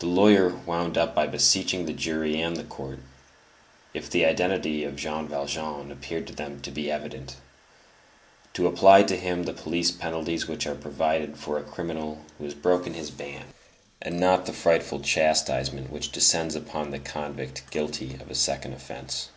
The 0.00 0.06
lawyer 0.06 0.48
wound 0.48 0.98
up 0.98 1.14
by 1.14 1.28
beseeching 1.28 1.86
the 1.86 1.92
jury 1.92 2.40
and 2.40 2.56
the 2.56 2.64
court, 2.64 2.98
if 3.94 4.10
the 4.10 4.24
identity 4.24 4.82
of 4.82 4.96
Jean 4.96 5.28
Valjean 5.28 5.92
appeared 5.92 6.26
to 6.26 6.34
them 6.34 6.60
to 6.62 6.72
be 6.72 6.90
evident, 6.90 7.36
to 8.54 8.66
apply 8.66 9.04
to 9.04 9.16
him 9.16 9.44
the 9.44 9.52
police 9.52 9.92
penalties 9.92 10.48
which 10.48 10.66
are 10.66 10.74
provided 10.74 11.38
for 11.38 11.56
a 11.56 11.62
criminal 11.62 12.24
who 12.38 12.44
has 12.46 12.54
broken 12.54 12.94
his 12.94 13.12
ban, 13.12 13.44
and 14.00 14.18
not 14.18 14.44
the 14.46 14.52
frightful 14.52 14.98
chastisement 14.98 15.92
which 15.92 16.10
descends 16.10 16.56
upon 16.56 16.90
the 16.90 16.98
convict 16.98 17.62
guilty 17.70 18.14
of 18.14 18.28
a 18.28 18.34
second 18.34 18.72
offence. 18.72 19.28